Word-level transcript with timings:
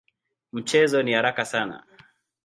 Mchezo 0.53 1.03
ni 1.03 1.13
haraka 1.13 1.45
sana. 1.45 1.83